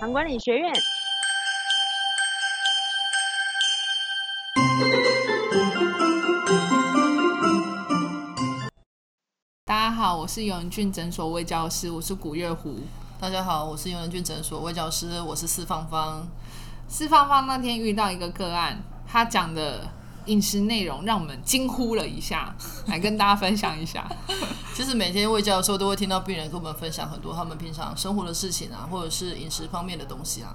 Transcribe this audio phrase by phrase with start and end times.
[0.00, 0.72] 糖管理学院。
[9.66, 12.78] 大家好，我是永仁俊诊所魏教师，我是古月湖。
[13.20, 16.26] 大家好，我是永仁俊诊所魏教师，我是四芳芳。
[16.88, 19.86] 四芳芳那天遇到一个个案，他讲的
[20.30, 22.54] 饮食内容让我们惊呼了一下，
[22.86, 24.08] 来跟大家分享一下。
[24.74, 30.54] 其实每天喂教的时候，都会听到病人跟我们分享很多他们平常生活的事情啊，或者是饮食方面的东西啊。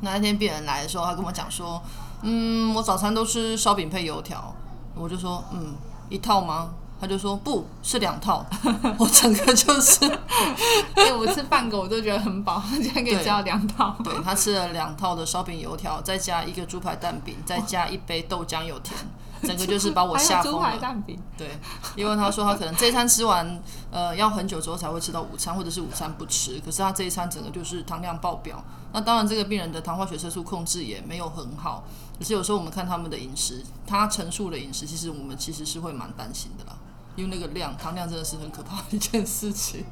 [0.00, 1.82] 那天病人来的时候，他跟我讲说
[2.22, 4.54] ：“嗯，我早餐都吃烧饼配油条。”
[4.94, 5.74] 我就说：“嗯，
[6.08, 8.44] 一套吗？”他就说：“不是两套。
[8.98, 10.04] ”我整个就是，
[10.96, 13.94] 因为我吃半个我都觉得很饱， 竟然可以吃到两套。
[14.02, 18.98] 对他吃了两套的烧饼油条，再加一个猪排蛋饼，再加一杯豆浆有甜，
[19.44, 20.78] 整个就是把我吓疯了。
[20.78, 21.58] 蛋饼，对，
[21.94, 26.58] 因为他说他可能这一餐吃完，呃，要很久之后才会吃到午餐，或者是午餐不吃。
[26.60, 28.62] 可是他这一餐整个就是糖量爆表。
[28.92, 31.84] 那当然，这个病人的糖化血色素控制也没有很好。
[32.18, 36.76] 可是有时候我们看他们的饮食，他陈述的饮食，其实我们其实是会蛮担心的啦，
[37.16, 39.84] 因为那个量糖量真的是很可怕的一件事情。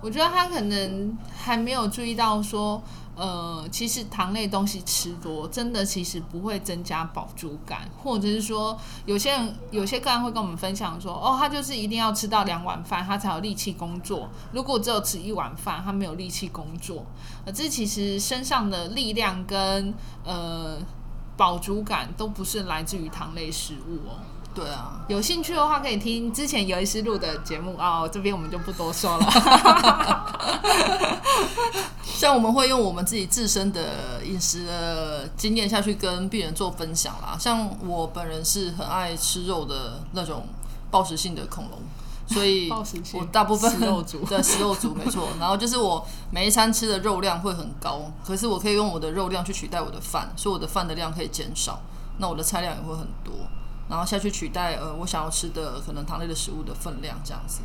[0.00, 2.80] 我觉得他可能还没有注意到说，
[3.18, 14.28] 呃，其实糖类东西吃多，真的其实不会增加饱足感，或者是说，有些人有些个人会跟我们分享说，哦，他就是一定要吃到两碗饭，他才有力气工作。
[14.52, 17.04] 如果只有吃一碗饭，他没有力气工作。
[17.44, 19.92] 呃，这其实身上的力量跟
[20.24, 20.78] 呃
[21.36, 24.20] 饱足感都不是来自于糖类食物哦。
[24.58, 29.26] 对啊，有兴趣的话，可以听之前有一师录的节目哦，这边我们就不多说了。
[32.02, 37.36] 像我们会用我们自己自身的饮食的经验下去跟病人做分享啦。
[37.38, 40.44] 像我本人是很爱吃肉的那种
[40.90, 41.78] 暴食性的恐龙，
[42.26, 42.68] 所以
[43.14, 45.28] 我大部分食肉族 对食肉族没错。
[45.38, 51.80] 然后就是我每一餐吃的肉量会很高，可是我可以用我的肉量去取代我的饭，所以我的饭的量可以减少，
[52.16, 53.32] 那我的菜量也会很多，
[53.88, 57.60] 然后下去取代呃我想要吃的可能糖类的食物的分量这样子。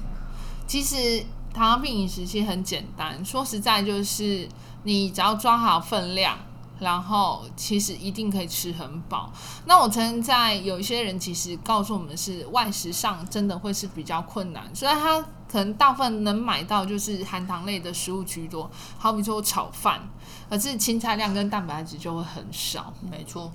[0.66, 4.48] 其实糖尿病饮食其实很简单，说实在就是
[4.84, 6.38] 你只要抓好分量，
[6.80, 9.32] 然后其实一定可以吃很饱。
[9.66, 15.22] 那我曾经在有一些人其实告诉我们是外食上真的会是比较困难，所以他
[15.52, 20.02] 可能大部分能买到就是含糖类的食物居多，好比说炒饭，
[20.50, 23.52] 可是青菜量跟蛋白质就会很少，没错。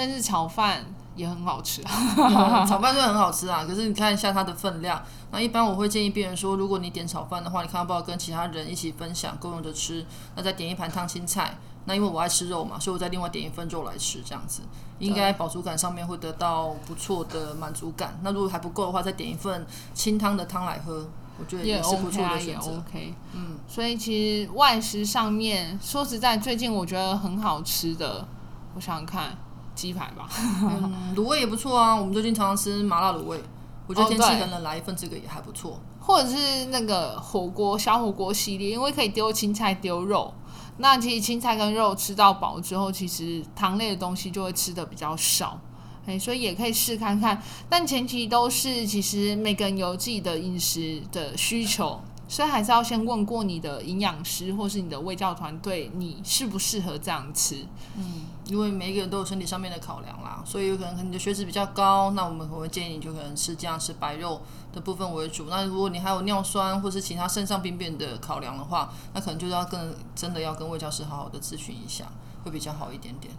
[0.00, 0.82] 但是炒饭
[1.14, 5.02] 也很好吃炒饭是很好吃啊， 可是你看一下它的分量。
[5.30, 10.06] 那一般我会建议病人说，如果你点炒饭的话，你看要不要跟其他人一起分享，共用着吃？
[10.34, 11.54] 那再点一盘烫青菜。
[11.84, 14.62] 那因为我爱吃肉嘛，所以我再另外点一份肉来吃，这样子
[15.00, 18.18] 应该饱足感上面会得到不错的满足感。
[18.22, 21.06] 那如果还不够的话，再点一份清汤的汤来喝，
[21.38, 22.70] 我觉得也是不错的选择。
[22.78, 23.12] OK。
[23.34, 28.26] 嗯，所以其实外食上面，说实在，最近我觉得很好吃的，
[28.74, 29.36] 我想想看，
[29.80, 30.28] 鸡排吧。
[30.62, 31.94] 嗯，卤味也不错啊。
[31.94, 33.40] 我们最近常常吃麻辣卤味，
[33.86, 35.80] 我觉得天气冷冷来一份这个也还不错。
[35.98, 40.32] 或者是那个火锅小火锅系列，因为可以丢青菜丢肉。
[40.78, 45.60] 那其实青菜跟肉吃到饱之后，其实糖类的东西就会吃的比较少，
[46.06, 47.40] 哎，所以也可以试看看。
[47.68, 57.66] 但前提都是，其实每个人有自己的饮食的需求，所以还是要先问过你的营养师或是你的卫教团队，你适不适合这样吃。
[57.96, 64.40] 嗯因为每一个人都有身体上面的考量啦，所以有可能你的血脂比较高，那我们可能会建议你就可能吃这样吃白肉
[64.72, 65.46] 的部分为主。
[65.48, 72.04] 那如果你还有尿酸或是其他肾上病变的考量的话，那可能就是要跟真的要跟卫教师好好的咨询一下，
[72.44, 73.32] 会比较好一点点。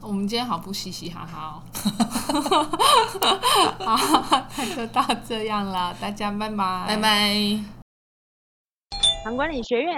[0.00, 1.62] 我们今天好不嘻嘻哈哈
[2.32, 2.66] 哦，
[3.86, 7.81] 好，那 就到这样啦，大家拜拜，拜拜。
[9.22, 9.96] 糖管理学院。